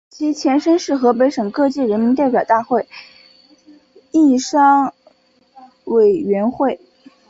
[0.09, 2.89] 其前身是河北省各界人民代表会
[4.11, 4.93] 议协商
[5.85, 6.79] 委员会。